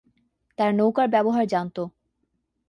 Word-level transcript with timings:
তারা 0.57 0.71
নৌকার 0.71 1.07
ব্যবহার 1.07 1.45
জানত। 1.47 1.77